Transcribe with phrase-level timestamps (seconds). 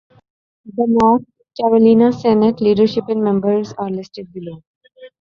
[0.65, 1.25] The North
[1.55, 4.63] Carolina Senate leadership and members are listed below.